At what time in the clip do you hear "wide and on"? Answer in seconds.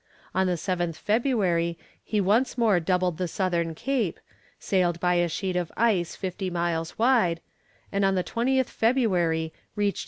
6.97-8.15